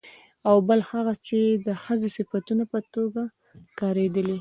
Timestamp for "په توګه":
2.71-3.21